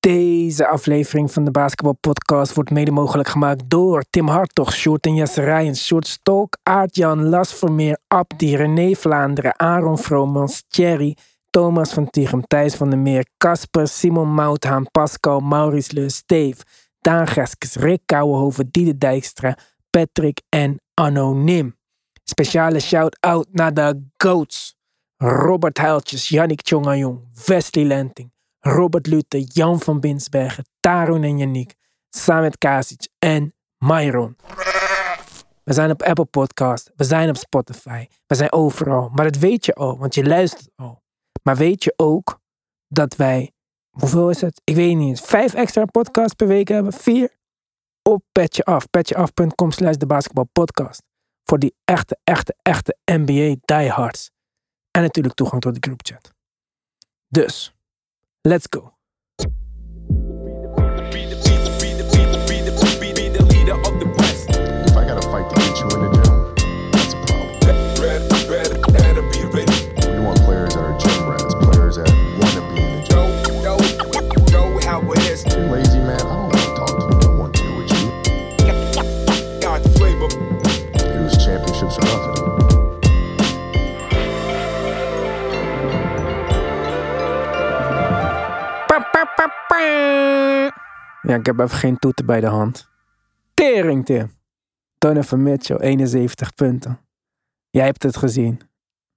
[0.00, 5.14] Deze aflevering van de Basketball Podcast wordt mede mogelijk gemaakt door Tim Hartog, Sjoerd en
[5.14, 5.92] Jesse Rijens,
[6.62, 11.16] Aart-Jan, Las Vermeer, Abdi, René Vlaanderen, Aaron Vromans, Thierry,
[11.50, 16.56] Thomas van Tichem, Thijs van der Meer, Casper, Simon Mouthaan, Pascal, Maurice Le, Steve,
[17.00, 19.56] Daan Geskes, Rick Kouwenhoven, Diede Dijkstra,
[19.90, 21.76] Patrick en Anoniem.
[22.24, 24.76] Speciale shout-out naar de GOATs.
[25.16, 28.30] Robert Huiltjes, Yannick Tjongajong, Wesley Lenting,
[28.60, 31.74] Robert Luther, Jan van Binsbergen, Tarun en Yannick,
[32.08, 34.36] Samet Kasic en Myron.
[35.64, 39.08] We zijn op Apple Podcast, we zijn op Spotify, we zijn overal.
[39.08, 41.02] Maar dat weet je al, want je luistert al.
[41.42, 42.40] Maar weet je ook
[42.86, 43.52] dat wij,
[43.90, 44.60] hoeveel is het?
[44.64, 46.92] Ik weet niet eens, vijf extra podcasts per week hebben?
[46.92, 47.36] Vier?
[48.02, 51.02] Op Petje Af, petjeaf.com slash de basketbalpodcast.
[51.44, 54.30] Voor die echte, echte, echte NBA diehards.
[54.90, 56.32] En natuurlijk toegang tot de groupchat.
[57.28, 57.77] Dus,
[58.44, 58.97] let's go.
[91.28, 92.88] Ja, ik heb even geen toeten bij de hand.
[93.54, 94.30] Tering, Tim.
[94.98, 97.00] Donovan Mitchell, 71 punten.
[97.70, 98.60] Jij hebt het gezien.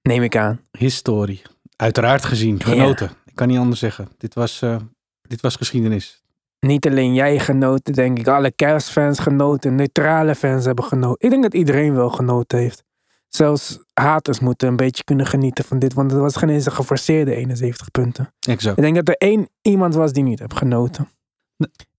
[0.01, 0.61] Neem ik aan.
[0.77, 1.41] Historie.
[1.75, 2.63] Uiteraard gezien.
[2.63, 3.09] Genoten.
[3.25, 4.09] Ik kan niet anders zeggen.
[4.17, 4.75] Dit was, eh,
[5.21, 6.23] dit was geschiedenis.
[6.59, 8.27] Niet alleen jij genoten, denk ik.
[8.27, 9.75] Alle Cavs-fans genoten.
[9.75, 11.25] Neutrale fans hebben genoten.
[11.25, 12.83] Ik denk dat iedereen wel genoten heeft.
[13.27, 15.93] Zelfs haters moeten een beetje kunnen genieten van dit.
[15.93, 18.33] Want het was geen eens een geforceerde 71 punten.
[18.39, 18.77] Exact.
[18.77, 21.09] Ik denk dat er één iemand was die niet heeft genoten.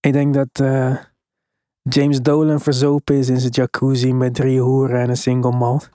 [0.00, 0.96] Ik denk dat eh,
[1.82, 5.90] James Dolan verzopen is in zijn jacuzzi met drie hoeren en een single malt.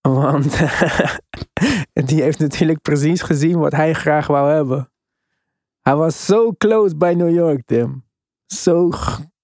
[0.00, 0.58] Want
[2.08, 4.90] die heeft natuurlijk precies gezien wat hij graag wou hebben.
[5.80, 8.04] Hij was zo close bij New York, Tim.
[8.46, 8.90] Zo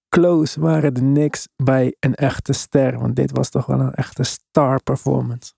[0.09, 2.99] close waren de Knicks bij een echte ster.
[2.99, 5.53] Want dit was toch wel een echte star performance.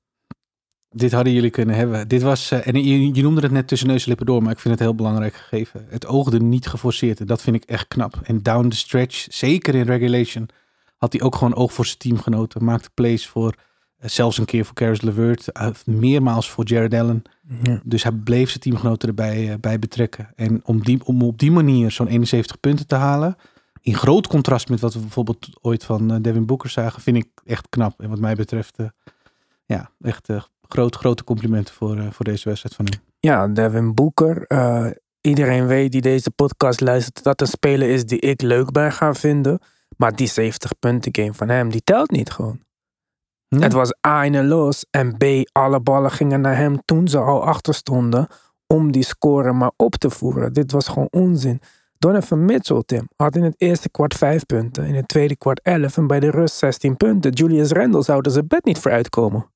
[0.97, 2.07] Dit hadden jullie kunnen hebben.
[2.07, 4.51] Dit was, eh, en je, je noemde het net tussen neus en lippen door, maar
[4.51, 5.85] ik vind het heel belangrijk gegeven.
[5.89, 8.19] Het oogde niet geforceerd en dat vind ik echt knap.
[8.23, 10.50] En down the stretch, zeker in regulation,
[10.97, 12.63] had hij ook gewoon oog voor zijn teamgenoten.
[12.63, 13.53] Maakte plays voor,
[13.97, 17.23] eh, zelfs een keer voor Caris LeVert, eh, meermaals voor Jared Allen.
[17.63, 17.81] Ja.
[17.83, 20.29] Dus hij bleef zijn teamgenoten erbij bij betrekken.
[20.35, 23.35] En om, die, om op die manier zo'n 71 punten te halen,
[23.81, 27.69] in groot contrast met wat we bijvoorbeeld ooit van Devin Booker zagen, vind ik echt
[27.69, 28.01] knap.
[28.01, 28.77] En wat mij betreft,
[29.66, 30.29] ja, echt
[30.67, 32.99] groot, grote complimenten voor, eh, voor deze wedstrijd van hem.
[33.19, 34.45] Ja, Devin Booker.
[34.47, 34.87] eh,
[35.21, 39.15] iedereen weet die deze podcast luistert dat een speler is die ik leuk ben gaan
[39.15, 39.59] vinden.
[39.97, 42.59] Maar die 70 punten game van hem, die telt niet gewoon.
[43.47, 43.59] Ja.
[43.59, 47.43] Het was A een los en B, alle ballen gingen naar hem toen ze al
[47.43, 48.27] achter stonden
[48.67, 50.53] om die score maar op te voeren.
[50.53, 51.61] Dit was gewoon onzin.
[51.97, 55.97] Donovan Mitchell, Tim, had in het eerste kwart 5 punten, in het tweede kwart 11
[55.97, 57.31] en bij de rust 16 punten.
[57.31, 59.53] Julius Randle zou er zijn bed niet voor uitkomen.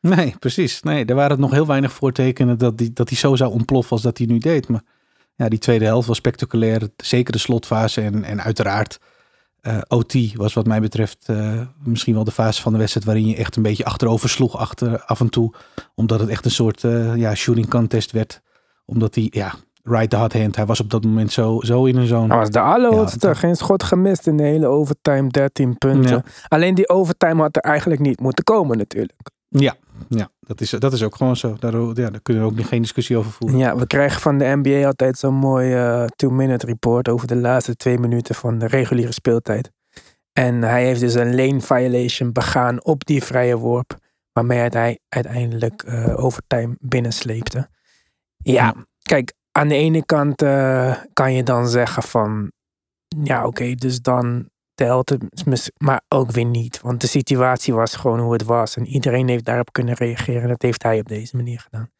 [0.00, 0.82] Nee, precies.
[0.82, 4.02] Nee, er waren nog heel weinig voortekenen dat hij dat die zo zou ontploffen als
[4.02, 4.68] dat hij nu deed.
[4.68, 4.82] Maar
[5.34, 6.88] ja, die tweede helft was spectaculair.
[6.96, 8.98] Zeker de slotfase en, en uiteraard
[9.60, 13.26] eh, OT was wat mij betreft eh, misschien wel de fase van de wedstrijd waarin
[13.26, 15.52] je echt een beetje achterover sloeg achter, af en toe.
[15.94, 18.42] Omdat het echt een soort eh, ja, shooting contest werd.
[18.84, 20.56] Omdat hij, ja, right the hot hand.
[20.56, 22.28] Hij was op dat moment zo, zo in een zone.
[22.28, 23.26] Hij was de allerhoogste.
[23.26, 25.28] Ja, Geen schot gemist in de hele overtime.
[25.28, 26.10] 13 punten.
[26.10, 26.22] Ja.
[26.48, 29.30] Alleen die overtime had er eigenlijk niet moeten komen natuurlijk.
[29.48, 29.76] Ja,
[30.08, 31.56] ja dat, is, dat is ook gewoon zo.
[31.58, 33.58] Daar, ja, daar kunnen we ook geen discussie over voeren.
[33.58, 37.76] Ja, we krijgen van de NBA altijd zo'n mooi eh, two-minute report over de laatste
[37.76, 39.70] twee minuten van de reguliere speeltijd.
[40.32, 43.96] En hij heeft dus een lane violation begaan op die vrije worp.
[44.32, 47.68] Waarmee hij uiteindelijk eh, overtime binnensleepte.
[48.36, 52.52] Ja, kijk, aan de ene kant eh, kan je dan zeggen van...
[53.08, 54.48] Ja, oké, dus dan
[54.78, 55.70] telt het.
[55.78, 56.80] Maar ook weer niet.
[56.80, 58.76] Want de situatie was gewoon hoe het was.
[58.76, 60.42] En iedereen heeft daarop kunnen reageren.
[60.42, 61.90] En dat heeft hij op deze manier gedaan.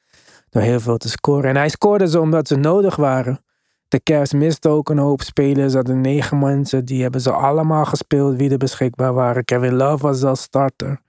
[0.51, 1.51] Door heel veel te scoren.
[1.51, 3.45] En hij scoorde ze omdat ze nodig waren.
[3.89, 5.71] De Cavs miste ook een hoop spelers.
[5.71, 6.85] Ze hadden negen mensen.
[6.85, 9.45] Die hebben ze allemaal gespeeld wie er beschikbaar waren.
[9.45, 11.01] Kevin Love was zelfs starter.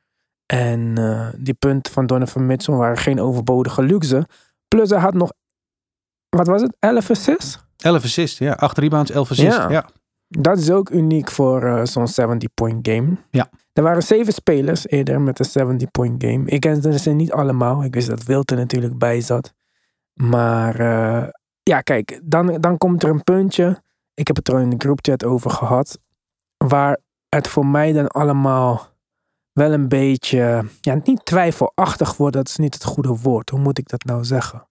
[0.45, 4.27] En eh, die punten van Donovan Mitchell waren geen overbodige luxe.
[4.68, 5.31] Plus hij had nog...
[6.30, 6.75] Wat was het?
[6.80, 7.60] 11 assists?
[7.77, 8.54] 11 assists, ja.
[8.54, 9.56] 8 rebounds, 11 assists.
[9.56, 9.69] Ja.
[9.69, 9.89] Ja.
[10.29, 13.17] Dat is ook uniek voor eh, zo'n 70-point game.
[13.29, 13.49] Ja.
[13.73, 16.45] Er waren zeven spelers eerder met een 70-point game.
[16.45, 17.83] Ik kende ze niet allemaal.
[17.83, 19.53] Ik wist dat Wilte natuurlijk bij zat.
[20.13, 21.27] Maar eh,
[21.63, 23.81] ja, kijk, dan, dan komt er een puntje.
[24.13, 25.99] Ik heb het er al in de groupchat over gehad.
[26.57, 26.97] Waar
[27.29, 28.87] het voor mij dan allemaal
[29.51, 32.35] wel een beetje, ja, niet twijfelachtig wordt.
[32.35, 33.49] Dat is niet het goede woord.
[33.49, 34.67] Hoe moet ik dat nou zeggen?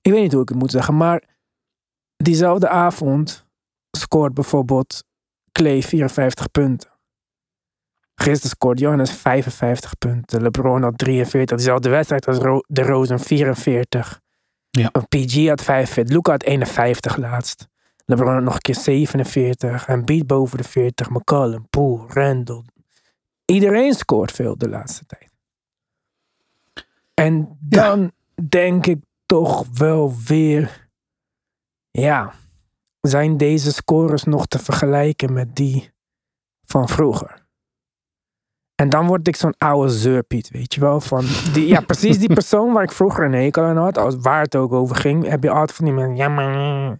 [0.00, 1.22] Ik weet niet hoe ik het moet zeggen, maar
[2.16, 3.46] diezelfde avond
[3.96, 5.04] scoort bijvoorbeeld
[5.52, 6.90] Clay 54 punten.
[8.14, 10.42] Gisteren scoort Johannes 55 punten.
[10.42, 11.56] LeBron had 43.
[11.56, 14.20] Diezelfde wedstrijd als Ro de Rosen 44.
[14.70, 14.90] Ja.
[15.08, 16.14] PG had 45.
[16.14, 17.68] Luca had 51 laatst.
[18.04, 19.86] LeBron had nog een keer 47.
[19.86, 21.10] En beat boven de 40.
[21.10, 22.64] McCollum, Poole, Randall.
[23.44, 25.30] Iedereen scoort veel de laatste tijd.
[27.14, 28.12] En dan
[28.48, 30.88] denk ik toch wel weer...
[31.90, 32.34] Ja,
[33.08, 35.90] zijn deze scores nog te vergelijken met die
[36.64, 37.40] van vroeger?
[38.74, 41.00] En dan word ik zo'n oude zeurpiet, weet je wel.
[41.00, 43.98] Van die, ja, precies die persoon waar ik vroeger een hekel aan had.
[43.98, 46.16] Als waar het ook over ging, heb je altijd van die mensen.
[46.16, 46.98] Ja, maar.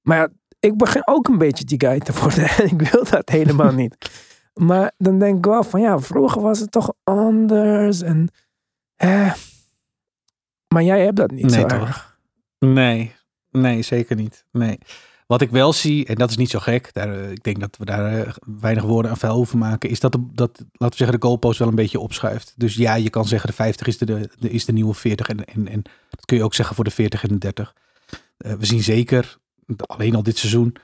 [0.00, 0.28] Maar ja,
[0.60, 2.48] ik begin ook een beetje die guy te worden.
[2.48, 4.10] En ik wil dat helemaal niet.
[4.54, 8.02] Maar dan denk ik wel van ja, vroeger was het toch anders.
[8.02, 8.28] En.
[8.96, 9.34] Eh.
[10.74, 11.80] Maar jij hebt dat niet Nee, zo toch?
[11.80, 12.18] erg.
[12.58, 13.14] Nee,
[13.50, 14.44] nee, zeker niet.
[14.52, 14.78] Nee.
[15.30, 17.76] Wat ik wel zie, en dat is niet zo gek, daar, eh, ik denk dat
[17.76, 20.96] we daar eh, weinig woorden aan vuil hoeven maken, is dat, de, dat, laten we
[20.96, 22.54] zeggen, de goalpost wel een beetje opschuift.
[22.56, 24.04] Dus ja, je kan zeggen de 50 is de,
[24.38, 26.90] de, is de nieuwe 40 en, en, en dat kun je ook zeggen voor de
[26.90, 27.74] 40 en de 30.
[28.36, 29.38] Eh, we zien zeker,
[29.76, 30.76] alleen al dit seizoen,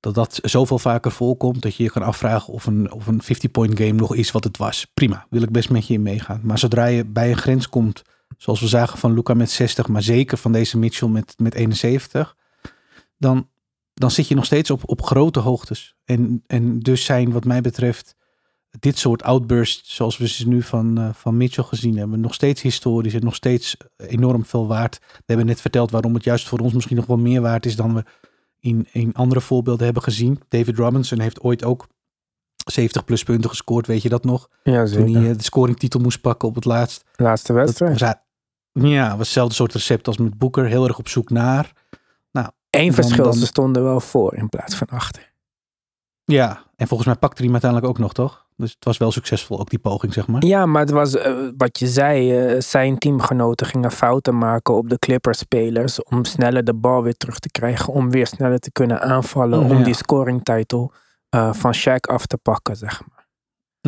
[0.00, 3.78] dat dat zoveel vaker voorkomt dat je je kan afvragen of een, of een 50-point
[3.78, 4.86] game nog is wat het was.
[4.94, 6.40] Prima, wil ik best met je in meegaan.
[6.42, 8.02] Maar zodra je bij een grens komt,
[8.36, 12.36] zoals we zagen van Luca met 60, maar zeker van deze Mitchell met, met 71,
[13.18, 13.48] dan,
[13.98, 15.94] dan zit je nog steeds op, op grote hoogtes.
[16.04, 18.16] En, en dus zijn wat mij betreft
[18.78, 22.62] dit soort outbursts, zoals we ze nu van, eh, van Mitchell gezien hebben, nog steeds
[22.62, 24.98] historisch en nog steeds enorm veel waard.
[25.00, 27.76] We hebben net verteld waarom het juist voor ons misschien nog wel meer waard is
[27.76, 28.04] dan we
[28.60, 30.40] in, in andere voorbeelden hebben gezien.
[30.48, 31.86] David Robinson heeft ooit ook
[32.70, 34.48] 70 plus punten gescoord, weet je dat nog?
[34.62, 35.20] Ja, Toen zeker.
[35.20, 37.04] hij eh, de scoringtitel moest pakken op het laatst.
[37.16, 37.98] Laatste wedstrijd.
[38.72, 40.66] ja, was hetzelfde soort recept als met Boeker.
[40.66, 41.72] Heel erg op zoek naar.
[42.80, 45.32] Eén verschil, dan- ze stonden wel voor in plaats van achter.
[46.24, 48.44] Ja, en volgens mij pakte hij hem uiteindelijk ook nog, toch?
[48.56, 50.44] Dus het was wel succesvol, ook die poging, zeg maar.
[50.44, 52.38] Ja, maar het was eh, wat je zei.
[52.46, 56.02] eh, zijn teamgenoten gingen fouten maken op de Clippers-spelers.
[56.02, 57.92] Om sneller de bal weer terug te krijgen.
[57.92, 59.62] Om weer sneller te kunnen aanvallen.
[59.64, 59.84] Mm, om ja.
[59.84, 60.92] die scoringtitel
[61.28, 63.26] eh van Shaq af te pakken, zeg maar.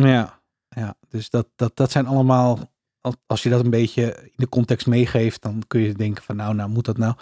[0.09, 0.39] Ja,
[0.69, 0.95] ja.
[1.09, 2.59] dus dat, dat, dat zijn allemaal...
[3.01, 6.35] al- Als je dat een beetje in de context meegeeft, dan kun je denken van
[6.35, 7.13] nou, nou moet dat nou?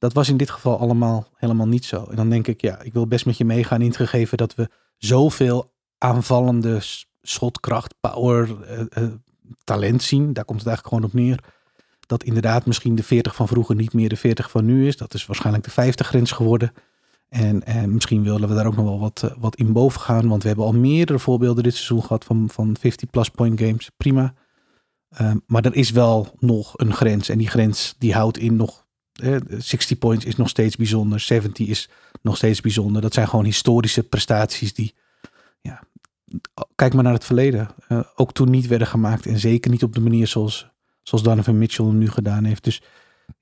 [0.00, 2.04] Dat was in dit geval allemaal helemaal niet zo.
[2.04, 5.72] En dan denk ik, ja, ik wil best met je meegaan ingegeven dat we zoveel
[5.98, 6.78] aanvallende
[7.22, 9.10] schotkracht, power, eh, eh,
[9.64, 10.32] talent zien.
[10.32, 11.44] Daar komt het eigenlijk gewoon op neer.
[12.06, 14.96] Dat inderdaad misschien de 40 van vroeger niet meer de 40 van nu is.
[14.96, 16.72] Dat is waarschijnlijk de 50 grens geworden.
[17.28, 20.28] En, en misschien willen we daar ook nog wel wat, eh, wat in boven gaan.
[20.28, 23.90] Want we hebben al meerdere voorbeelden dit seizoen gehad van, van 50-plus point games.
[23.96, 24.34] Prima.
[25.08, 27.28] Ehm, maar er is wel nog een grens.
[27.28, 28.88] En die grens die houdt in nog...
[29.20, 31.20] eh, 60 points is nog steeds bijzonder.
[31.20, 31.88] 70 is
[32.22, 33.02] nog steeds bijzonder.
[33.02, 34.94] Dat zijn gewoon historische prestaties die...
[35.60, 35.82] Ja,
[36.74, 37.68] kijk maar naar het verleden.
[37.88, 39.26] Eh, ook toen niet werden gemaakt.
[39.26, 40.70] En zeker niet op de manier zoals,
[41.02, 42.64] zoals Donovan Mitchell nu gedaan heeft.
[42.64, 42.82] Dus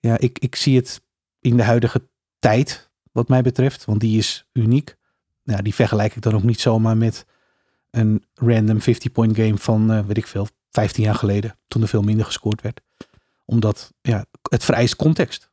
[0.01, 1.01] ja, ik, ik zie het
[1.41, 2.09] in de huidige
[2.39, 3.85] tijd, wat mij betreft.
[3.85, 4.97] Want die is uniek.
[5.45, 7.27] Die vergelijk ik dan ook niet zomaar met
[7.91, 11.59] een random 50-point game van, eh, weet ik veel, 15 jaar geleden.
[11.69, 12.81] Toen er veel minder gescoord werd.
[13.45, 15.48] Omdat, ja, het vereist context.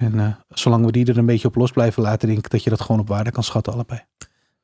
[0.00, 2.62] En eh, zolang we die er een beetje op los blijven laten, denk ik dat
[2.64, 4.00] je dat gewoon op waarde kan schatten allebei.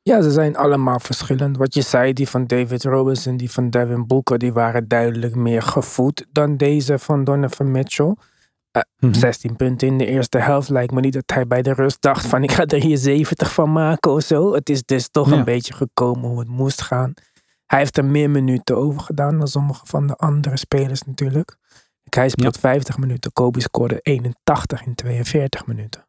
[0.02, 1.56] Ja, ze zijn allemaal verschillend.
[1.56, 5.62] Wat je zei, die van David Robinson, die van Devin Booker, die waren duidelijk meer
[5.62, 8.14] gevoed dan deze van Donovan Mitchell.
[8.98, 9.12] Mhm.
[9.14, 12.26] 16 punten in de eerste helft lijkt me niet dat hij bij de rust dacht
[12.26, 14.54] van ik ga er hier 70 van maken of zo.
[14.54, 15.36] Het is dus toch Ja.
[15.36, 17.14] een beetje gekomen hoe het moest gaan.
[17.66, 21.56] Hij heeft er meer minuten over gedaan dan sommige van de andere spelers natuurlijk.
[22.14, 26.06] Hij speelt 50 minuten, Kobe scoorde 81 in 42 minuten.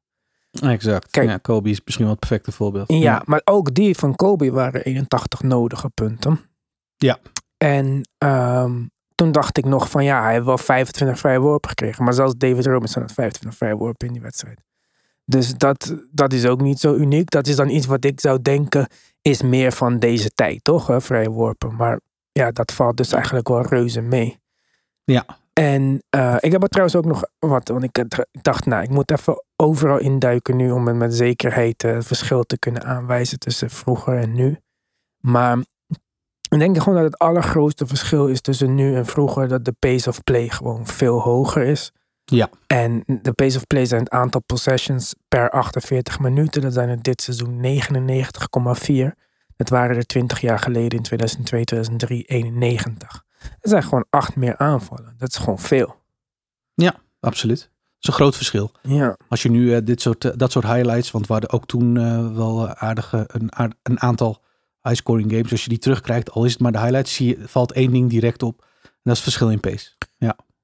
[0.51, 1.11] Exact.
[1.11, 1.29] Kijk.
[1.29, 2.91] ja, Kobe is misschien wel het perfecte voorbeeld.
[2.91, 6.39] Ja, maar ook die van Kobe waren 81 nodige punten.
[6.95, 7.17] Ja.
[7.57, 8.83] En ehm,
[9.15, 12.03] toen dacht ik nog van ja, hij heeft wel 25 vrije worpen gekregen.
[12.03, 14.61] Maar zelfs David Robinson had 25 vrije worpen in die wedstrijd.
[15.25, 17.29] Dus dat, dat is ook niet zo uniek.
[17.29, 18.87] Dat is dan iets wat ik zou denken
[19.21, 20.87] is meer van deze tijd, toch?
[20.87, 21.01] Hè?
[21.01, 21.75] Vrije worpen.
[21.75, 21.99] Maar
[22.31, 24.39] ja, dat valt dus eigenlijk wel reuze mee.
[25.03, 25.25] Ja.
[25.57, 28.89] En eh, ik heb er trouwens ook nog wat, want ik, ik dacht, nou, ik
[28.89, 33.39] moet even overal induiken nu om het met zekerheid eh, het verschil te kunnen aanwijzen
[33.39, 34.59] tussen vroeger en nu.
[35.19, 35.57] Maar
[36.49, 40.09] ik denk gewoon dat het allergrootste verschil is tussen nu en vroeger dat de pace
[40.09, 41.91] of play gewoon veel hoger is.
[42.25, 42.49] Ja.
[42.67, 46.61] En de pace of play zijn het aantal possessions per 48 minuten.
[46.61, 49.19] Dat zijn er dit seizoen 99,4.
[49.55, 53.25] Dat waren er 20 jaar geleden in 2002, 2003, 91.
[53.39, 55.13] Er zijn gewoon acht meer aanvallen.
[55.17, 55.95] Dat is gewoon veel.
[57.19, 57.59] Absoluut.
[57.59, 58.71] Dat is een groot verschil.
[58.81, 61.65] Ja, Als je nu eh, dit soort, eh, dat soort highlights, want we hadden ook
[61.65, 64.41] toen eh, wel aardige, een, aard- een aantal
[64.81, 65.51] high-scoring games.
[65.51, 68.09] Als je die terugkrijgt, al is het maar de highlights, zie je, valt één ding
[68.09, 68.61] direct op.
[68.83, 69.89] En dat is het verschil in pace.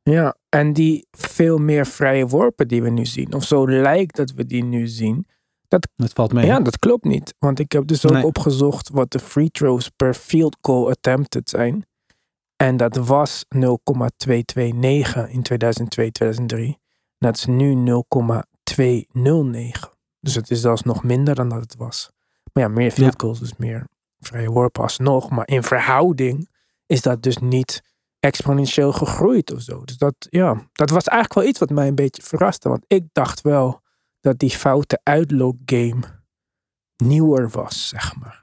[0.04, 4.32] ja, en die veel meer vrije worpen die we nu zien, of zo lijkt dat
[4.32, 5.26] we die nu zien.
[5.68, 6.46] Dat valt mee.
[6.46, 7.34] Ja, dat klopt niet.
[7.40, 8.26] Want ik heb dus ook Nee.
[8.26, 11.86] opgezocht wat de free throws per field goal attempted zijn.
[12.64, 16.80] En dat was 0,229 in 2002, 2003.
[17.18, 19.90] Dat is nu 0,209.
[20.20, 22.12] Dus het is zelfs nog minder dan dat het was.
[22.54, 23.18] Maar ja, meer field Ja.
[23.18, 23.88] goals, dus meer
[24.20, 25.30] vrije worpen alsnog.
[25.30, 26.50] Maar in verhouding
[26.86, 27.84] is dat dus niet
[28.20, 29.84] exponentieel gegroeid of zo.
[29.84, 32.70] Dus dat, ja, dat was eigenlijk wel iets wat mij een beetje verraste.
[32.70, 33.82] Want ik dacht wel
[34.22, 36.02] dat die foute uitloop game
[36.96, 38.43] nieuwer was, zeg maar.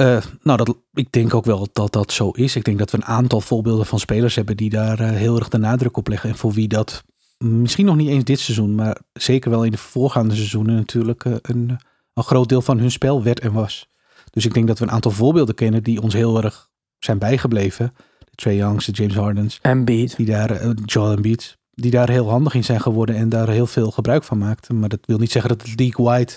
[0.00, 2.56] Eh, nou, dat, ik denk ook wel dat dat zo is.
[2.56, 5.48] Ik denk dat we een aantal voorbeelden van spelers hebben die daar eh, heel erg
[5.48, 6.30] de nadruk op leggen.
[6.30, 7.04] En voor wie dat
[7.38, 11.32] misschien nog niet eens dit seizoen, maar zeker wel in de voorgaande seizoenen natuurlijk eh,
[11.42, 11.78] een,
[12.14, 13.88] een groot deel van hun spel werd en was.
[14.30, 17.92] Dus ik denk dat we een aantal voorbeelden kennen die ons heel erg zijn bijgebleven.
[18.18, 20.16] De Trey Youngs, de James Hardens, Embiid.
[20.16, 23.90] die daar, Joel Embiid, die daar heel handig in zijn geworden en daar heel veel
[23.90, 24.78] gebruik van maakten.
[24.78, 26.32] Maar dat wil niet zeggen dat het league-wide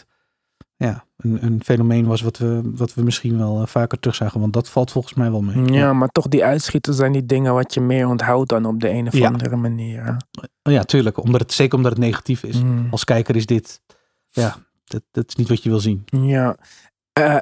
[0.88, 4.40] ja, een, een fenomeen was wat we, wat we misschien wel eh, vaker terugzagen.
[4.40, 5.74] Want dat valt volgens mij wel mee.
[5.74, 8.90] Ja, maar toch die uitschieters zijn die dingen wat je meer onthoudt dan op de
[8.90, 9.28] een of Ja.
[9.28, 10.18] andere manier.
[10.64, 11.24] Oh ja, tuurlijk.
[11.24, 12.62] Omdat het, zeker omdat het negatief is.
[12.62, 12.88] Mm.
[12.92, 13.82] Als kijker is dit,
[14.30, 16.04] ja, dat, dat is niet wat je wil zien.
[16.06, 16.58] Ja.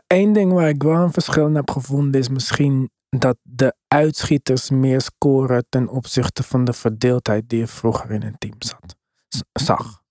[0.08, 4.70] Eén ding waar ik wel een verschil in heb gevonden is misschien dat de uitschieters
[4.70, 8.96] meer scoren ten opzichte van de verdeeldheid die er vroeger in een team zat.
[9.52, 10.02] Zag.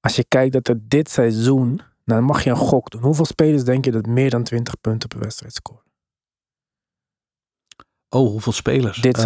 [0.00, 3.02] Als je kijkt dat er dit seizoen, dan mag je een gok doen.
[3.02, 5.84] Hoeveel spelers denk je dat meer dan 20 punten per wedstrijd scoren?
[8.08, 9.00] Oh, hoeveel spelers?
[9.00, 9.16] Dit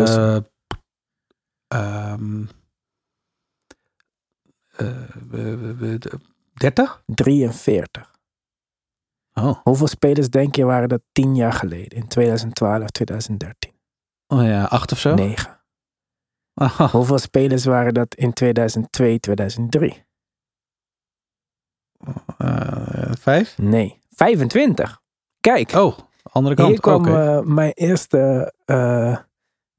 [5.29, 6.19] we- we- de-
[6.55, 7.03] 30?
[7.07, 8.19] 43.
[9.33, 9.61] Oh.
[9.63, 13.73] Hoeveel spelers denk je waren dat 10 jaar geleden, in 2012, 2013?
[14.27, 15.15] oh ja, 8 of zo?
[15.15, 15.59] 9.
[16.55, 20.05] Ah, Hoeveel spelers waren dat in 2002, 2003?
[22.39, 23.59] Eh, vijf?
[23.59, 25.01] Nee, 25.
[25.41, 26.69] Kijk, Oh, andere kant.
[26.69, 29.17] hier kwam eh, mijn eerste eh,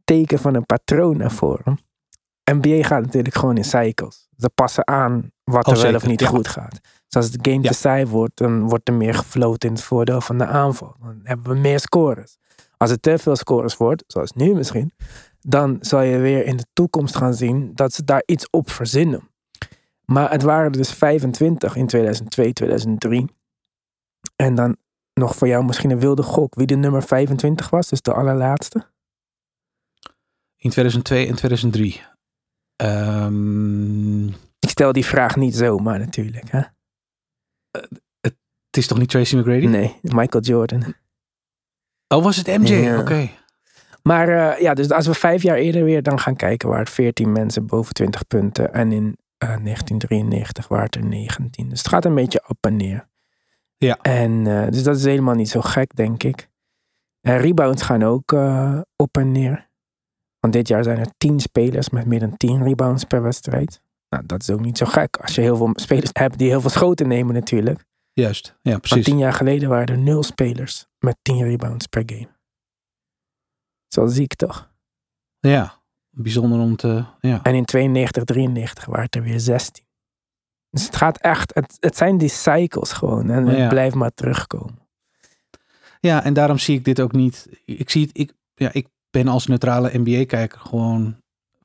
[0.03, 1.79] teken van een patroon naar voren.
[2.51, 4.27] NBA gaat natuurlijk gewoon in cycles.
[4.37, 6.27] Ze passen aan wat Oh, er wel of niet ja.
[6.27, 6.71] goed gaat.
[7.07, 7.69] Dus als het game Ja.
[7.69, 10.95] te saai wordt, dan wordt er meer gefloten in het voordeel van de aanval.
[11.01, 12.37] Dan hebben we meer scores.
[12.77, 14.93] Als het te veel scores wordt, zoals nu misschien,
[15.39, 19.29] dan zal je weer in de toekomst gaan zien dat ze daar iets op verzinnen.
[20.11, 23.25] Maar het waren er dus 25 in 2002, 2003.
[24.35, 24.77] En dan
[25.13, 28.85] nog voor jou misschien een wilde gok wie de nummer 25 was, dus de allerlaatste.
[30.57, 32.01] In 2002 en 2003.
[32.75, 34.27] Ehm,
[34.59, 36.51] Ik stel die vraag niet zomaar natuurlijk.
[36.51, 36.61] Hè?
[38.71, 39.65] het is toch niet Tracy McGrady?
[39.65, 40.93] Nee, Michael Jordan.
[42.07, 42.73] Oh, was het MJ?
[42.73, 42.99] Ja.
[42.99, 43.29] Oké.
[44.03, 46.93] Maar eh, ja, dus als we vijf jaar eerder weer dan gaan kijken, waren het
[46.93, 48.73] 14 mensen boven 20 punten.
[48.73, 51.69] En in eh, 1993 waren het er 19.
[51.69, 53.07] Dus het gaat een beetje op en neer.
[53.77, 53.97] Ja.
[54.01, 56.49] En eh, dus dat is helemaal niet zo gek, denk ik.
[57.21, 59.69] En rebounds gaan ook eh, op en neer.
[60.39, 63.81] Want dit jaar zijn er 10 spelers met meer dan 10 rebounds per wedstrijd.
[64.09, 65.17] Nou, dat is ook niet zo gek.
[65.17, 67.85] Als je heel veel spelers hebt die heel veel schoten nemen natuurlijk.
[68.13, 68.57] Juist.
[68.61, 69.05] Ja, Maar precies.
[69.05, 72.29] tien jaar geleden waren er nul spelers met 10 rebounds per game.
[73.87, 74.71] Zo ziek toch?
[75.39, 75.80] Ja.
[76.11, 77.03] Bijzonder om te...
[77.19, 77.39] Ja.
[77.43, 79.83] En in 92, 93 waren het er weer 16.
[80.69, 83.29] Dus het gaat echt, het, het zijn die cycles gewoon.
[83.29, 83.67] En het Ja.
[83.67, 84.79] blijft maar terugkomen.
[85.99, 87.49] Ja, en daarom zie ik dit ook niet.
[87.65, 91.15] Ik zie het, ik, ja, ik ben als neutrale NBA-kijker gewoon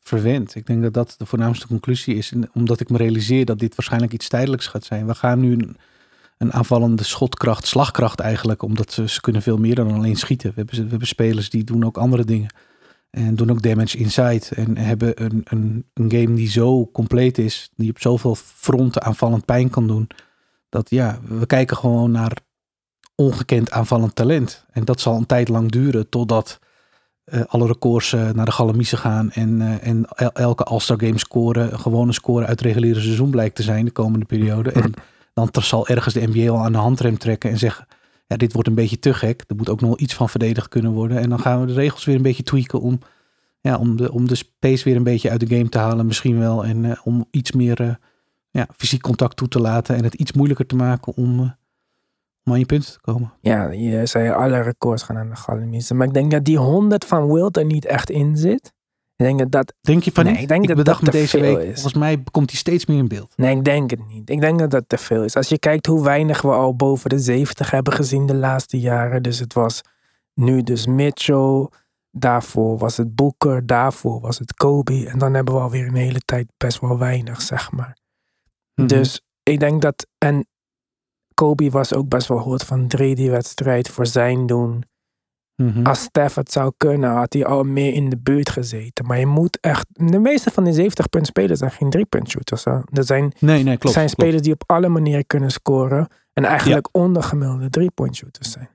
[0.01, 0.55] verwend.
[0.55, 2.33] Ik denk dat dat de voornaamste conclusie is.
[2.53, 5.07] Omdat ik me realiseer dat dit waarschijnlijk iets tijdelijks gaat zijn.
[5.07, 5.77] We gaan nu een,
[6.39, 10.49] een aanvallende schotkracht, slagkracht eigenlijk, omdat ze, ze kunnen veel meer dan alleen schieten.
[10.49, 12.51] We hebben, we hebben spelers die doen ook andere dingen.
[13.17, 14.47] En doen ook damage inside.
[14.55, 19.45] En hebben een, een, een game die zo compleet is, die op zoveel fronten aanvallend
[19.45, 20.09] pijn kan doen.
[20.69, 22.33] Dat ja, we kijken gewoon naar
[23.15, 24.65] ongekend aanvallend talent.
[24.71, 26.59] En dat zal een tijd lang duren totdat
[27.25, 29.31] eh, alle records eh, naar de galamiezen gaan.
[29.31, 33.63] En, eh, en el- elke All-Star Game score gewone score uit reguliere seizoen blijkt te
[33.63, 34.73] zijn de komende periode.
[34.73, 34.93] En
[35.35, 37.87] dan zal ergens de NBA al aan de handrem trekken en zeggen...
[38.27, 39.45] Ja, dit wordt een beetje te gek.
[39.47, 41.19] Er moet ook nog iets van verdedigd kunnen worden.
[41.19, 42.99] En dan gaan we de regels weer een beetje tweaken om
[43.67, 46.39] ja, om, de, om de space weer een beetje uit de game te halen misschien
[46.39, 46.65] wel.
[46.65, 47.95] En eh, om iets meer eh,
[48.51, 49.97] ja, fysiek contact toe te laten.
[49.97, 51.41] En het iets moeilijker te maken om,
[52.45, 53.33] om aan je punten te komen.
[53.41, 55.97] Ja, je zei alle records gaan aan de Galamiezen.
[55.97, 58.73] Maar ik denk dat die 100 van Wild er niet echt in zit.
[59.17, 59.75] Ik denk dat dat...
[59.81, 60.43] Denk je van Nee, niet?
[60.43, 61.73] ik denk dat bedacht dat me deze week, is.
[61.73, 63.33] volgens mij komt hij steeds meer in beeld.
[63.37, 64.31] Nee, ik denk het niet.
[64.31, 65.37] Ik denk dat dat te veel is.
[65.37, 69.23] Als je kijkt hoe weinig we al boven de 70 hebben gezien de laatste jaren.
[69.23, 69.81] Dus het was
[70.35, 71.69] nu dus Mitchell.
[72.11, 73.67] Daarvoor was het Booker.
[73.67, 75.09] Daarvoor was het Kobe.
[75.09, 77.97] En dan hebben we alweer een hele tijd best wel weinig, zeg maar.
[78.75, 78.87] Mhm.
[78.89, 80.07] Dus ik denk dat.
[80.19, 80.47] En
[81.35, 84.85] Kobe was ook best wel hot van drie die wedstrijd voor zijn doen.
[85.57, 85.87] Mhm.
[85.87, 89.07] Als Stef het zou kunnen, had hij al meer in de buurt gezeten.
[89.07, 89.87] Maar je moet echt.
[89.93, 92.65] De meeste van die 70 punt spelers zijn geen drie punt shooters.
[92.65, 92.73] Hè.
[92.73, 93.95] Er zijn, nee, nee, klopt.
[93.95, 94.21] zijn klopt.
[94.21, 96.09] spelers die op alle manieren kunnen scoren.
[96.33, 98.69] En eigenlijk ondergemiddelde drie point shooters zijn.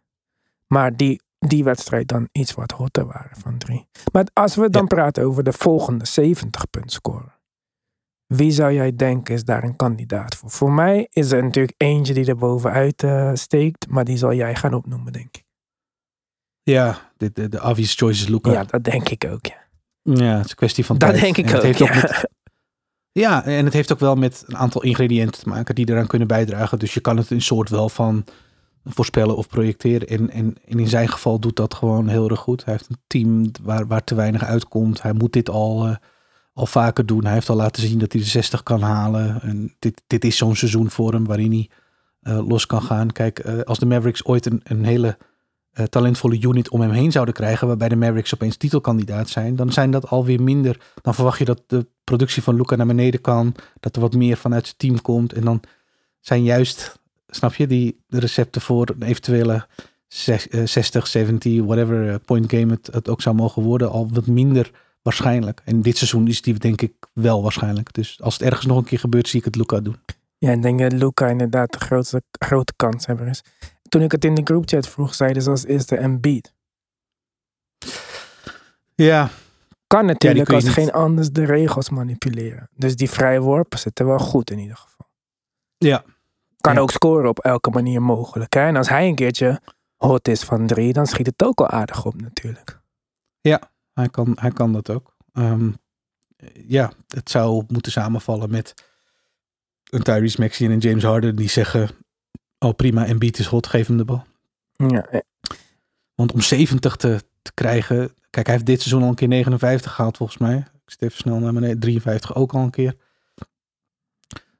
[0.67, 3.87] Maar die, die wedstrijd dan iets wat hotter waren van drie.
[4.11, 4.87] Maar als we dan Ja.
[4.87, 7.33] praten over de volgende 70 punt scoren.
[8.27, 10.49] Wie zou jij denken is daar een kandidaat voor?
[10.49, 13.87] Voor mij is er natuurlijk eentje die er bovenuit eh, steekt.
[13.89, 15.40] Maar die zal jij gaan opnoemen, denk ik.
[16.63, 18.51] Ja, de, de, de obvious choice is Luca.
[18.51, 19.45] Ja, dat denk ik ook.
[19.45, 19.59] Ja.
[20.03, 21.21] Ja, het is een kwestie van Dat tijd.
[21.21, 21.65] denk ik En het ook.
[21.65, 21.95] heeft ja.
[21.95, 22.29] met-
[23.11, 26.27] ja, en het heeft ook wel met een aantal ingrediënten te maken die eraan kunnen
[26.27, 26.79] bijdragen.
[26.79, 28.25] Dus je kan het een soort wel van
[28.83, 30.07] voorspellen of projecteren.
[30.07, 32.65] En, en, en in zijn geval doet dat gewoon heel erg goed.
[32.65, 35.01] Hij heeft een team waar, waar te weinig uitkomt.
[35.01, 35.95] Hij moet dit al, eh,
[36.53, 37.23] al vaker doen.
[37.23, 39.41] Hij heeft al laten zien dat hij de 60 kan halen.
[39.41, 41.69] En dit, dit is zo'n seizoen voor hem waarin hij
[42.21, 43.11] eh, los kan gaan.
[43.11, 45.17] Kijk, eh, als de Mavericks ooit een, een hele
[45.71, 49.71] eh, talentvolle unit om hem heen zouden krijgen, waarbij de Mavericks opeens titelkandidaat zijn, dan
[49.71, 50.79] zijn dat alweer minder.
[51.01, 54.37] Dan verwacht je dat de productie van Luca naar beneden kan, dat er wat meer
[54.37, 55.33] vanuit zijn team komt.
[55.33, 55.61] En dan
[56.19, 59.67] zijn juist, snap je, die de recepten voor een eventuele
[60.07, 64.09] zes- eh, 60, 70, whatever eh, point game het, het ook zou mogen worden, al
[64.13, 65.61] wat minder waarschijnlijk.
[65.65, 67.93] En dit seizoen is die denk ik wel waarschijnlijk.
[67.93, 69.95] Dus als het ergens nog een keer gebeurt, zie ik het Luca doen.
[70.37, 73.43] Ja, ik denk dat Luca inderdaad de grootste, grote kanshebber is.
[73.91, 76.53] Toen ik het in de groupchat vroeg, zeiden ze als eerste Embiid.
[78.95, 79.29] Ja,
[79.87, 82.69] Kan natuurlijk je als niet- geen anders de regels manipuleren.
[82.75, 85.09] Dus die vrije worpen zitten wel goed in ieder geval.
[85.77, 86.03] ja,
[86.57, 86.79] Kan Ja.
[86.79, 88.53] ook scoren op elke manier mogelijk.
[88.53, 88.61] Hè?
[88.67, 89.61] En als hij een keertje
[89.95, 92.79] hot is van drie, dan schiet het ook al aardig op natuurlijk.
[93.93, 95.15] Hij kan, hij kan dat ook.
[95.33, 95.71] Ehm,
[96.53, 98.73] ja, het zou moeten samenvallen met
[99.89, 101.89] een Tyrese Maxey en een James Harden die zeggen,
[102.63, 104.23] oh prima, Embiid is hot, geef hem de bal.
[104.75, 105.19] Ja, eh,
[106.15, 109.91] Want om 70 te, te krijgen, kijk hij heeft dit seizoen al een keer 59
[109.91, 110.57] gehaald volgens mij.
[110.57, 112.95] Ik zit even snel naar beneden, 53 ook al een keer.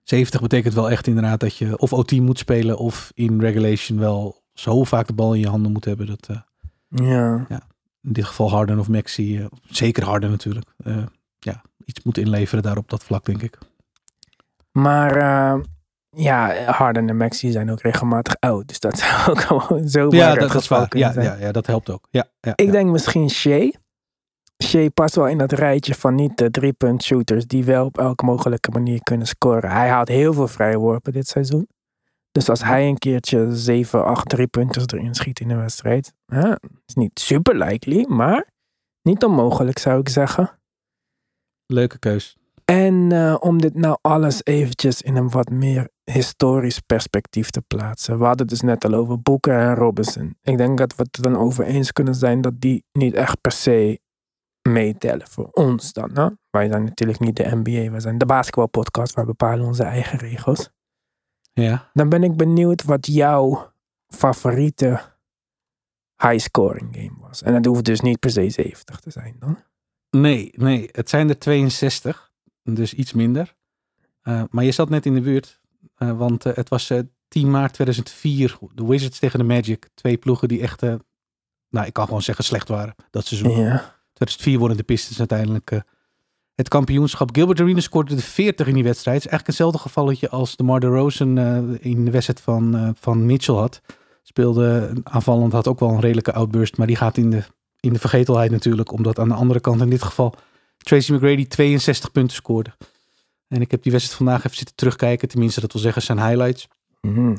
[0.04, 4.44] 70 betekent wel echt inderdaad dat je of OT moet spelen of in regulation wel
[4.54, 6.06] zo vaak de bal in je handen moet hebben.
[6.06, 6.38] Dat, eh,
[7.08, 7.46] ja.
[8.04, 10.74] in dit geval Harden of Maxi, eh, zeker Harden natuurlijk,
[11.40, 13.58] ja, iets moet inleveren daar op dat vlak, denk ik.
[14.72, 15.18] Maar
[16.16, 18.68] ja, Harden en Maxi zijn ook regelmatig oud.
[18.68, 20.98] Dus dat zou ook gewoon zo Ja, dat, is waar.
[20.98, 21.26] Ja, zijn.
[21.26, 22.08] ja, ja, dat helpt ook.
[22.10, 22.72] Ja, ja, Ik ja.
[22.72, 23.72] denk misschien Shea.
[24.64, 28.26] Shea past wel in dat rijtje van niet de drie-punt shooters die wel op elke
[28.26, 29.72] mogelijke manier kunnen scoren.
[29.72, 31.68] Hij haalt heel veel vrije worpen dit seizoen.
[32.32, 36.14] Dus als hij een keertje 7, 8 drie-punters erin schiet in een wedstrijd.
[36.26, 36.50] Hè,
[36.86, 38.48] is niet super likely, maar
[39.02, 40.60] niet onmogelijk zou ik zeggen.
[41.66, 42.38] Leuke keus.
[42.72, 48.18] En eh, om dit nou alles eventjes in een wat meer historisch perspectief te plaatsen.
[48.18, 50.38] We hadden het dus net al over Booker en Robinson.
[50.42, 53.42] Ik denk dat we het er dan over eens kunnen zijn dat die niet echt
[53.42, 54.00] per se
[54.70, 56.12] meetellen voor ons dan.
[56.14, 56.30] Hè?
[56.50, 60.70] Wij zijn natuurlijk niet de NBA, wij zijn de basketbalpodcast, wij bepalen onze eigen regels.
[61.54, 61.90] Ja.
[61.94, 63.74] Dan ben ik benieuwd wat jouw
[64.08, 65.02] favoriete
[66.24, 67.42] high-scoring game was.
[67.42, 69.64] En dat hoeft dus niet per se 70 te zijn dan.
[70.10, 72.31] Nee, nee, het zijn er 62,
[72.64, 73.56] dus iets minder.
[74.22, 75.60] Eh, maar je zat net in de buurt,
[75.96, 79.90] eh, want eh, het was eh 10 maart 2004, de Wizards tegen de Magic.
[79.94, 80.82] Twee ploegen die echt,
[81.70, 83.58] nou ik kan gewoon zeggen slecht waren dat seizoen.
[83.58, 83.96] Ja.
[84.14, 85.82] 2004 wonnen de Pistons uiteindelijk
[86.56, 87.30] het kampioenschap.
[87.36, 89.24] Gilbert Arenas scoorde de 40 in die wedstrijd.
[89.24, 91.38] Het is eigenlijk hetzelfde gevalletje als de Mar Rosen
[91.82, 93.82] in de wedstrijd van, van Mitchell had.
[94.24, 97.44] Speelde aanvallend, had ook wel een redelijke outburst, maar die gaat in de,
[97.80, 98.92] in de vergetelheid natuurlijk.
[98.92, 100.36] Omdat aan de andere kant in dit geval
[100.84, 102.74] Tracy McGrady 62 punten scoorde.
[103.48, 105.28] En ik heb die wedstrijd vandaag even zitten terugkijken.
[105.28, 106.68] Tenminste, dat wil zeggen zijn highlights.
[107.02, 107.36] Mhm.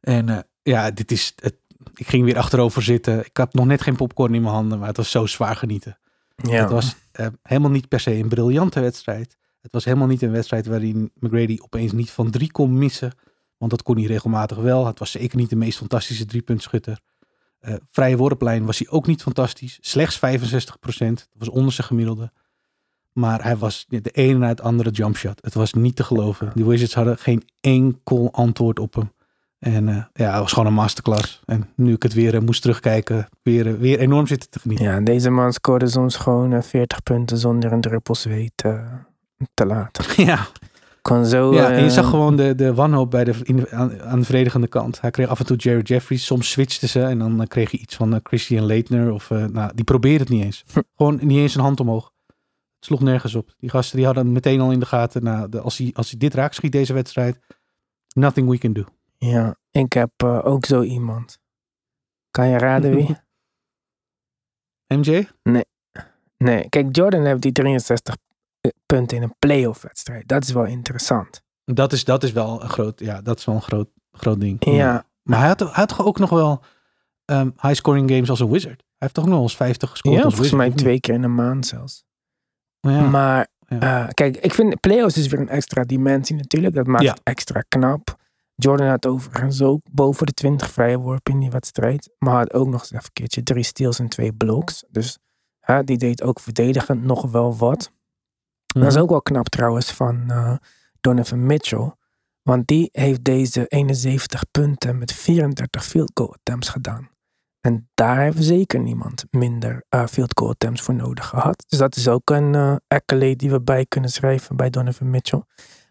[0.00, 1.56] En eh, ja, dit is het.
[1.94, 3.18] Ik ging weer achterover zitten.
[3.24, 5.98] Ik had nog net geen popcorn in mijn handen, maar het was zo zwaar genieten.
[6.36, 6.62] Ja.
[6.62, 9.36] Het was eh, helemaal niet per se een briljante wedstrijd.
[9.60, 13.12] Het was helemaal niet een wedstrijd waarin McGrady opeens niet van drie kon missen.
[13.56, 14.86] Want dat kon hij regelmatig wel.
[14.86, 17.00] Het was zeker niet de meest fantastische driepuntschutter.
[17.58, 19.78] Eh, vrije worplijn was hij ook niet fantastisch.
[19.80, 20.18] Slechts 65%.
[20.18, 22.32] Dat was onder zijn gemiddelde.
[23.14, 25.40] Maar hij was de ene na het andere jumpshot.
[25.42, 26.50] Het was niet te geloven.
[26.54, 29.10] Die Wizards hadden geen enkel antwoord op hem.
[29.58, 31.40] En uh, ja, het was gewoon een masterclass.
[31.44, 34.86] En nu ik het weer uh, moest terugkijken, weer, weer enorm zitten te genieten.
[34.86, 38.52] Ja, deze man scoorde soms gewoon 40 punten zonder een druppel zweet
[39.54, 40.04] te laten.
[40.26, 40.46] Ja.
[41.02, 44.18] Kon zo, ja, en je zag gewoon de, de wanhoop bij de, in, aan, aan
[44.18, 45.00] de verdedigende kant.
[45.00, 46.26] Hij kreeg af en toe Jerry Jeffries.
[46.26, 49.12] Soms switchte ze en dan kreeg je iets van Christian Leitner.
[49.12, 50.64] Of, nou, die probeerde het niet eens.
[50.96, 52.12] gewoon niet eens een hand omhoog.
[52.84, 53.54] Sloeg nergens op.
[53.58, 55.22] Die gasten die hadden meteen al in de gaten.
[55.22, 57.38] Nou, de, als, hij, als hij dit raak schiet, deze wedstrijd.
[58.14, 58.84] Nothing we can do.
[59.18, 61.38] Ja, ik heb uh, ook zo iemand.
[62.30, 63.16] Kan je raden wie?
[64.98, 65.28] MJ?
[65.42, 65.64] Nee.
[66.36, 68.16] Nee, kijk, Jordan heeft die 63
[68.86, 70.28] punten in een playoff wedstrijd.
[70.28, 71.42] Dat is wel interessant.
[71.64, 74.64] Dat is, dat is wel een groot, ja, dat is wel een groot, groot ding.
[74.64, 75.06] Ja.
[75.22, 76.62] Maar hij had, hij had toch ook nog wel
[77.24, 78.78] um, high scoring games als een wizard.
[78.78, 81.22] Hij heeft toch nog wel eens 50 gescoord ja, volgens wizard, mij twee keer in
[81.22, 82.04] een maand zelfs.
[82.84, 83.08] Ja.
[83.08, 86.74] Maar uh, kijk, ik vind playoffs is weer een extra dimensie natuurlijk.
[86.74, 88.22] Dat maakt het extra knap.
[88.54, 92.14] Jordan had overigens ook boven de 20 vrije worpen in die wedstrijd.
[92.18, 94.84] Maar had ook nog eens even een keertje drie steals en twee blocks.
[94.88, 95.18] Dus
[95.66, 97.92] uh, die deed ook verdedigend nog wel wat.
[98.66, 100.56] Dat is ook wel knap trouwens van uh,
[101.00, 101.92] Donovan Mitchell.
[102.42, 107.08] Want die heeft deze 71 punten met 34 field goal attempts gedaan.
[107.66, 111.64] En daar heeft zeker niemand minder uh, field goal attempts voor nodig gehad.
[111.68, 115.42] Dus dat is ook een uh, accolade die we bij kunnen schrijven bij Donovan Mitchell.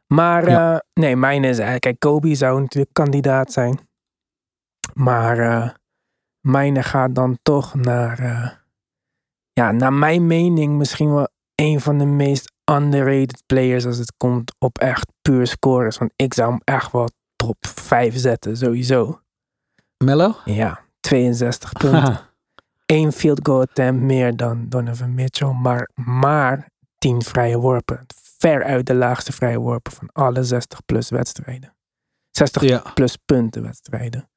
[0.07, 0.73] Maar Ja.
[0.73, 3.79] uh, nee, mijn is eigenlijk, kijk, Kobe zou natuurlijk kandidaat zijn.
[4.93, 5.77] Maar
[6.47, 8.17] mijne gaat dan toch naar,
[9.53, 14.55] ja, naar mijn mening misschien wel een van de meest underrated players als het komt
[14.59, 15.97] op echt puur scores.
[15.97, 19.21] Want ik zou hem echt wel top 5 zetten, sowieso.
[20.03, 20.35] Mello?
[20.45, 22.19] Ja, 62 punten.
[22.85, 28.05] Eén field goal attempt meer dan Donovan Mitchell, maar maar 10 vrije worpen.
[28.37, 31.73] Ver uit de laagste vrije worpen van alle 60 plus wedstrijden.
[32.31, 32.83] 60 Ja.
[32.93, 34.29] plus punten wedstrijden.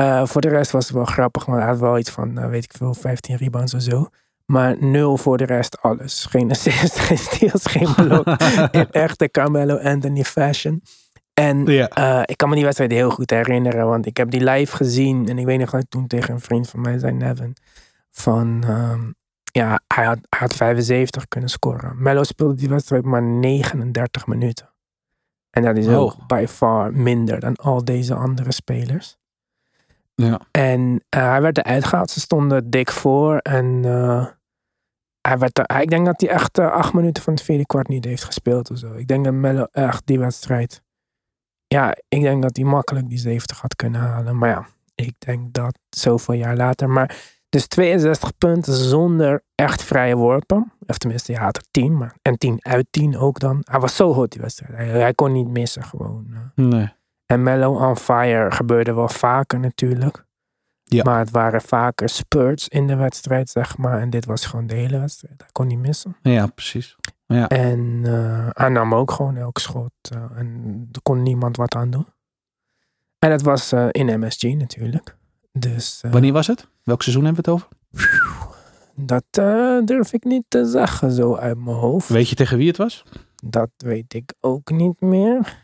[0.00, 2.46] Uh, voor de rest was het wel grappig, maar hij had wel iets van, uh,
[2.48, 4.08] weet ik veel, 15 rebounds of zo.
[4.46, 6.24] Maar nul voor de rest alles.
[6.24, 8.26] Geen assist, geen steals, geen blok.
[8.70, 10.82] In echte Carmelo Anthony fashion.
[11.34, 11.98] En Ja.
[11.98, 15.28] uh, ik kan me die wedstrijd heel goed herinneren, want ik heb die live gezien.
[15.28, 17.56] En ik weet nog dat ik toen tegen een vriend van mij zei, Nevin,
[18.10, 19.14] van um,
[19.52, 22.02] ja, hij had, hij had 75 kunnen scoren.
[22.02, 24.70] Melo speelde die wedstrijd maar 39 minuten.
[25.50, 25.98] En dat is Oh.
[26.00, 29.16] ook by far minder dan al deze andere spelers.
[30.14, 30.40] Ja.
[30.50, 30.80] En
[31.16, 32.10] uh, hij werd eruit gehaald.
[32.10, 33.36] Ze stonden dik voor.
[33.36, 34.26] En uh,
[35.20, 37.88] hij werd er, ik denk dat hij echt uh, acht minuten van het vierde kwart
[37.88, 38.92] niet heeft gespeeld of zo.
[38.94, 40.82] Ik denk dat Melo echt die wedstrijd.
[41.72, 44.38] Ja, ik denk dat hij makkelijk die 70 had kunnen halen.
[44.38, 46.90] Maar ja, ik denk dat zoveel jaar later.
[46.90, 47.16] Maar
[47.48, 50.72] dus 62 punten zonder echt vrije worpen.
[50.86, 51.96] Of tenminste, hij had er 10.
[51.96, 53.60] Maar, en 10 uit 10 ook dan.
[53.70, 54.72] Hij was zo goed die wedstrijd.
[54.76, 56.26] Hij, hij kon niet missen gewoon.
[56.32, 56.64] eh.
[56.64, 56.92] Nee.
[57.26, 60.24] En Mellow on Fire gebeurde wel vaker natuurlijk.
[60.84, 61.02] Ja.
[61.02, 64.00] Maar het waren vaker spurts in de wedstrijd, zeg maar.
[64.00, 65.40] En dit was gewoon de hele wedstrijd.
[65.40, 66.16] Hij kon niet missen.
[66.22, 66.96] Ja, precies.
[67.32, 67.48] Ja.
[67.48, 69.92] En uh, hij nam ook gewoon elk schot.
[70.14, 72.06] Uh, en er kon niemand wat aan doen.
[73.18, 75.16] En het was uh, in MSG natuurlijk.
[75.52, 76.68] Dus, eh, Wanneer was het?
[76.82, 77.76] Welk seizoen hebben we het over?
[78.94, 79.24] Dat
[79.86, 82.08] durf ik niet te zeggen zo uit mijn hoofd.
[82.08, 83.04] Weet je tegen wie het was?
[83.44, 85.60] Dat weet ik ook niet meer.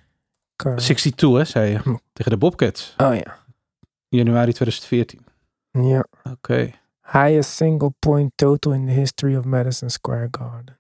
[0.57, 0.77] Kan...
[0.77, 1.79] 62, hè, zei je.
[1.79, 1.97] Hm.
[2.13, 2.95] Tegen de Bobcats.
[2.97, 3.39] Oh ja.
[4.09, 5.21] Januari 2014.
[5.71, 6.07] Ja.
[6.23, 6.31] Oké.
[6.33, 6.75] Okay.
[7.13, 10.78] Highest single point total in the history of Madison Square Garden.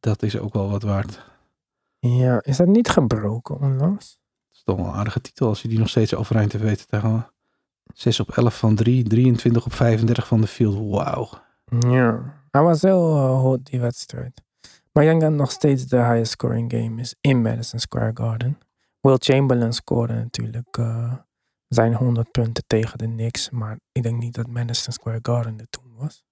[0.00, 1.24] Dat is ook wel wat waard.
[1.98, 4.18] Ja, is dat niet gebroken onlangs?
[4.46, 6.86] Dat is toch wel een aardige titel als je die nog steeds overeind heeft weten
[6.86, 7.30] te houden.
[7.94, 10.90] 6 op 11 van 3, 23 op 35 van de field.
[10.90, 11.28] Wauw.
[11.78, 14.42] Ja, hij was heel uh, hot die wedstrijd.
[14.92, 18.58] Maar ik denk dat nog steeds de highest scoring game is in Madison Square Garden.
[19.00, 21.14] Will Chamberlain scoorde natuurlijk uh,
[21.68, 23.50] zijn 100 punten tegen de Knicks.
[23.50, 26.24] Maar ik denk niet dat Madison Square Garden er toen was.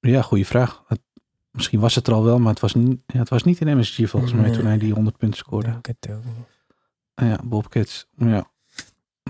[0.00, 0.82] Ja, goede vraag.
[0.86, 1.00] Het,
[1.56, 3.78] misschien was het er al wel, maar het was, niet, ja, het was niet in
[3.78, 5.68] MSG volgens mij toen hij die 100 punten scoorde.
[5.68, 6.46] Ik het ook niet.
[7.14, 8.06] Ah ja, Bobcats.
[8.16, 8.50] Ja.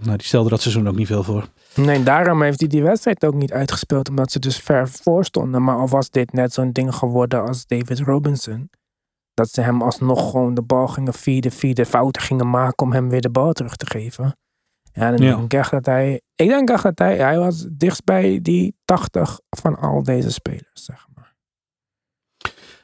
[0.02, 1.48] Nou, die stelde dat seizoen ook niet veel voor.
[1.74, 5.62] Nee, daarom heeft hij die wedstrijd ook niet uitgespeeld, omdat ze dus ver voor stonden.
[5.62, 8.70] Maar al was dit net zo'n ding geworden als David Robinson,
[9.34, 13.08] dat ze hem alsnog gewoon de bal gingen feeden, feeden, fouten gingen maken om hem
[13.08, 14.36] weer de bal terug te geven.
[14.92, 15.34] Ja, dan ja.
[15.34, 18.74] denk ik echt dat hij, ik denk echt dat hij, hij was dichtst bij die
[18.84, 21.05] 80 van al deze spelers, zeg.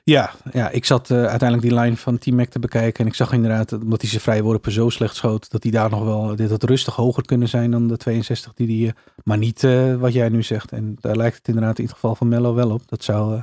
[0.05, 3.05] Ja, ja ik zat uh, uiteindelijk die line van Team Mac te bekijken.
[3.05, 5.91] En ik zag inderdaad, omdat hij zijn vrije worpen zo slecht schoot, dat hij daar
[5.91, 9.63] nog wel, dit had rustig hoger kunnen zijn dan de 62 die hij, maar niet
[9.63, 10.73] uh, wat jij nu zegt.
[10.73, 12.89] En daar lijkt het inderdaad in het geval van Mello wel op.
[12.89, 13.43] Dat zou, uh,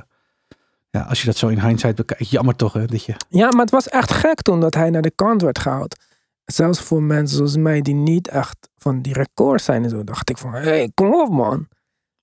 [0.90, 3.14] ja, als je dat zo in hindsight bekijkt, jammer toch hè, dat je...
[3.28, 5.96] Ja, maar het was echt gek toen dat hij naar de kant werd gehaald.
[6.44, 10.30] Zelfs voor mensen zoals mij die niet echt van die records zijn en zo, dacht
[10.30, 11.68] ik van, hé, hey, kom op man.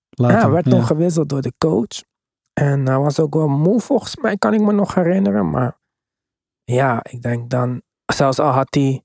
[0.10, 2.04] Laat ja, werd toen gewisseld door de coach.
[2.60, 5.50] En hij was ook wel moe volgens mij, kan ik me nog herinneren.
[5.50, 5.78] Maar
[6.64, 9.04] ja, ik denk dan, zelfs al had hij,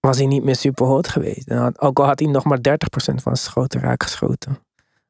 [0.00, 1.48] was hij niet meer super hot geweest.
[1.48, 4.58] En had, ook al had hij nog maar 30% van zijn schoten raak geschoten.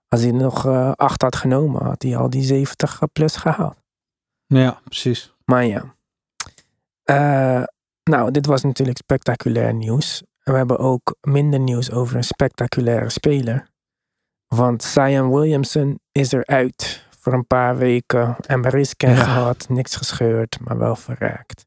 [0.09, 3.77] Als hij nog uh, 8 had genomen, had hij al die 70 plus gehaald.
[4.46, 5.35] Ja, precies.
[5.44, 5.94] Maar ja.
[7.05, 7.64] Uh,
[8.03, 10.22] nou, dit was natuurlijk spectaculair nieuws.
[10.42, 13.68] En we hebben ook minder nieuws over een spectaculaire speler.
[14.46, 18.37] Want Zion Williamson is eruit voor een paar weken.
[18.46, 19.22] MRI-scan ja.
[19.22, 21.66] gehad, niks gescheurd, maar wel verraakt.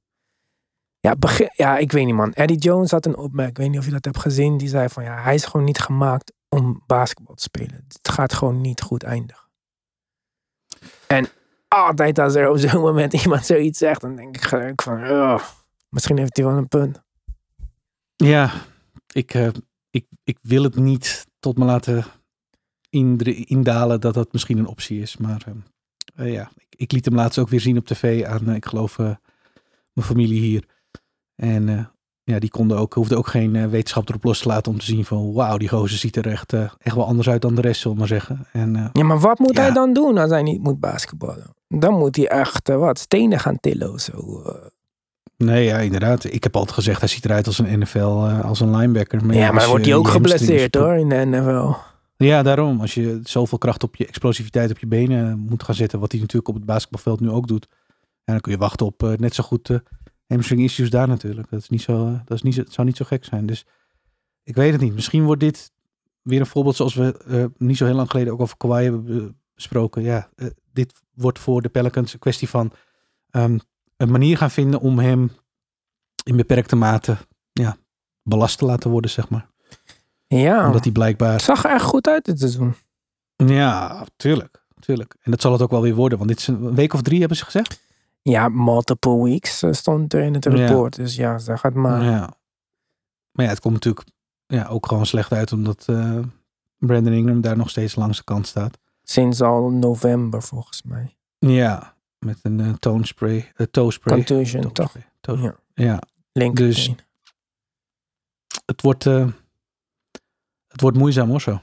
[0.99, 2.33] Ja, begin, ja, ik weet niet man.
[2.33, 4.57] Eddie Jones had een opmerking, ik weet niet of je dat hebt gezien.
[4.57, 7.85] Die zei van ja, hij is gewoon niet gemaakt om basketbal te spelen.
[7.87, 9.49] Het gaat gewoon niet goed eindigen.
[11.07, 11.27] En
[11.67, 15.39] altijd als er op zo'n moment iemand zoiets zegt, dan denk ik gelijk van, oh,
[15.89, 17.01] misschien heeft hij wel een punt.
[18.15, 18.51] Ja,
[19.13, 19.47] ik, uh,
[19.89, 22.05] ik, ik wil het niet tot me laten
[23.45, 25.17] indalen dat dat misschien een optie is.
[25.17, 25.43] Maar
[26.19, 28.97] uh, ja, ik, ik, liet hem laatst ook weer zien op tv aan, ik geloof,
[28.97, 30.63] mijn familie hier.
[31.35, 31.91] En
[32.23, 35.05] ja, die konden ook, hoefde ook geen wetenschap erop los te laten om te zien
[35.05, 37.93] van wauw, die gozer ziet er echt, echt wel anders uit dan de rest, zullen
[37.93, 38.47] we maar zeggen.
[38.51, 41.53] En, ja, maar wat moet hij dan doen als hij niet moet basketballen?
[41.67, 44.43] Dan moet hij echt wat stenen gaan tillen of zo.
[45.37, 46.23] Nee, ja, inderdaad.
[46.23, 47.97] Ik heb altijd gezegd, hij ziet eruit als een NFL,
[48.43, 49.25] als een linebacker.
[49.25, 51.73] Maar ja, maar wordt hij ook geblesseerd hoor in de NFL.
[52.17, 52.81] Ja, daarom.
[52.81, 56.21] Als je zoveel kracht op je explosiviteit op je benen moet gaan zetten, wat hij
[56.21, 57.67] natuurlijk op het basketbalveld nu ook doet,
[58.23, 59.77] ja, dan kun je wachten op uh, net zo goed uh,
[60.27, 61.49] hamstring issues daar natuurlijk.
[61.49, 63.45] Dat, is niet zo, uh, dat is niet, zou niet zo gek zijn.
[63.45, 63.65] Dus
[64.43, 64.93] ik weet het niet.
[64.93, 65.71] Misschien wordt dit
[66.21, 70.01] weer een voorbeeld zoals we niet zo heel lang geleden ook over Kawhi hebben besproken.
[70.01, 70.29] Ja,
[70.73, 72.71] dit wordt voor de Pelicans een kwestie van
[73.31, 73.59] um,
[73.97, 75.31] een manier gaan vinden om hem
[76.23, 77.17] in beperkte mate
[77.51, 77.77] ja,
[78.23, 79.49] belast te laten worden, zeg maar.
[80.27, 80.65] Ja.
[80.65, 81.31] Omdat hij blijkbaar...
[81.31, 82.75] Het zag er echt goed uit dit seizoen.
[83.35, 84.65] Ja, tuurlijk.
[84.79, 85.15] tuurlijk.
[85.21, 86.17] En dat zal het ook wel weer worden.
[86.17, 87.83] Want dit is een week of drie, hebben ze gezegd?
[88.21, 90.95] Ja, multiple weeks eh, stond er in het report.
[90.95, 92.03] Dus ja, zeg het maar.
[92.03, 92.33] Ja.
[93.31, 94.07] Maar ja, het komt natuurlijk
[94.47, 95.51] ja, ook gewoon slecht uit.
[95.51, 96.19] Omdat uh,
[96.77, 98.77] Brandon Ingram daar nog steeds langs de kant staat.
[99.03, 101.15] Sinds al november volgens mij.
[101.39, 103.51] Ja, met een uh, toonspray.
[103.57, 104.15] Uh, toespray.
[104.15, 104.93] Contusion, toch?
[105.21, 105.55] ja.
[105.73, 106.01] ja.
[106.31, 106.93] Link dus
[108.65, 109.07] het wordt...
[110.75, 111.59] Het wordt moeizaam of zo.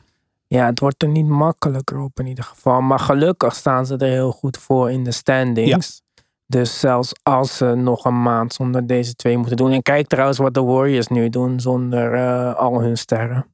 [0.47, 2.81] Ja, het wordt er niet makkelijker op in ieder geval.
[2.81, 6.03] Maar gelukkig staan ze er heel goed voor in de standings.
[6.47, 9.71] Dus zelfs als ze nog een maand zonder deze twee moeten doen.
[9.71, 13.47] En kijk trouwens wat de Warriors nu doen zonder uh, al hun sterren.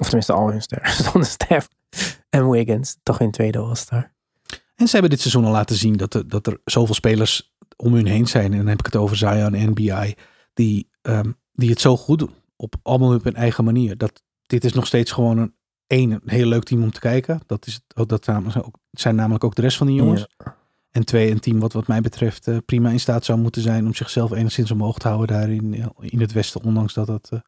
[0.00, 0.92] Of tenminste al hun sterren.
[1.04, 1.68] Zonder Steph
[2.30, 2.96] en Wiggins.
[3.02, 4.12] Toch in tweede All-Star.
[4.74, 7.94] En ze hebben dit seizoen al laten zien dat er, dat er zoveel spelers om
[7.94, 8.52] hun heen zijn.
[8.52, 10.14] En dan heb ik het over Zion en BI.
[10.54, 12.34] Die, um, die het zo goed doen.
[12.56, 13.98] Op allemaal op hun eigen manier.
[13.98, 15.54] Dat, dit is nog steeds gewoon een,
[15.86, 17.40] één, een heel leuk team om te kijken.
[17.46, 18.30] Dat, is, dat
[18.90, 20.26] zijn namelijk ook de rest van die jongens.
[20.90, 23.86] En twee, een team wat wat mij betreft uh, prima in staat zou moeten zijn
[23.86, 26.62] om zichzelf enigszins omhoog te houden daar in, in het westen.
[26.62, 27.40] Ondanks dat het, uh,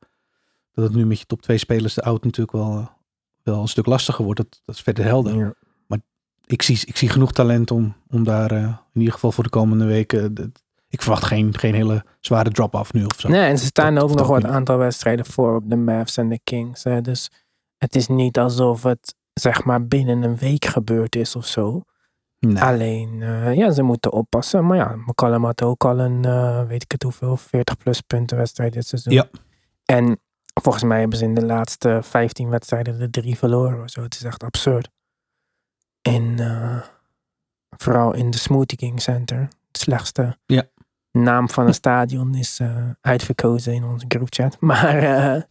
[0.73, 2.87] dat het nu met je top twee spelers de oud natuurlijk wel, uh,
[3.43, 4.41] wel een stuk lastiger wordt.
[4.41, 5.37] Dat, dat is verder helder.
[5.37, 5.55] Ja.
[5.87, 5.99] Maar
[6.47, 9.85] ik zie, ik zie genoeg talent om, om daar in ieder geval voor de komende
[9.85, 10.53] weken
[10.89, 13.29] ik verwacht geen, geen hele zware drop-off nu of zo.
[13.29, 16.29] Nee, en ze staan dat, ook nog wat aantal wedstrijden voor op de Mavs en
[16.29, 16.85] de Kings.
[16.85, 17.01] Hè.
[17.01, 17.31] Dus
[17.77, 21.83] het is niet alsof het zeg maar binnen een week gebeurd is of zo.
[22.39, 22.63] Nee.
[22.63, 24.67] Alleen, uh, ja, ze moeten oppassen.
[24.67, 28.37] Maar ja, McCallum had ook al een, uh, weet ik het hoeveel, 40 plus punten
[28.37, 29.13] wedstrijd dit seizoen.
[29.13, 29.29] Ja.
[29.85, 30.21] En
[30.61, 34.03] volgens mij hebben ze in de laatste 15 wedstrijden de drie verloren of zo.
[34.03, 34.91] Het is echt absurd.
[36.03, 36.83] En uh,
[37.77, 40.65] vooral in de Smoothie King Center, het slechtste ja
[41.17, 44.57] naam van een stadion is uh, uitverkozen in onze groupchat.
[44.71, 45.43] Maar uh,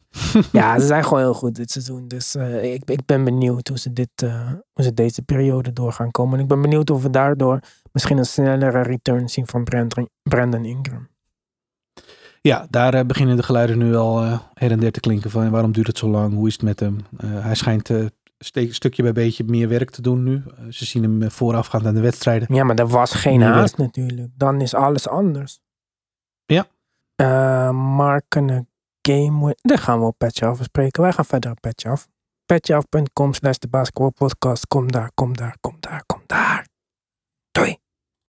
[0.52, 2.08] ja, ze zijn gewoon heel goed dit seizoen.
[2.08, 4.10] Dus uh, ik, ik ben benieuwd hoe ze, dit,
[4.74, 6.38] hoe ze deze periode door gaan komen.
[6.38, 7.60] En ik ben benieuwd of we daardoor
[7.92, 11.08] misschien een snellere return zien van Brandon, Brandon Ingram.
[12.42, 14.22] Ja, daar beginnen de geluiden nu al
[14.54, 16.34] her en der te klinken van waarom duurt het zo lang?
[16.34, 16.98] Hoe is het met hem?
[17.22, 17.90] hij schijnt
[18.38, 20.44] stukje bij beetje meer werk te doen nu.
[20.58, 22.56] Eh, ze zien hem voorafgaand aan de wedstrijden.
[22.56, 24.32] Ja, maar er was geen haast natuurlijk.
[24.38, 25.60] Dan is alles anders.
[26.46, 26.68] Ja.
[27.22, 28.68] Uh, marken
[29.02, 31.02] game Daar gaan we op Petje Af bespreken.
[31.02, 32.08] Wij gaan verder op Petje Af.
[32.46, 34.68] Petjeaf.com slash de basketbalpodcast.
[34.68, 36.68] Kom daar, kom daar, kom daar, kom daar.
[37.52, 37.78] Doei.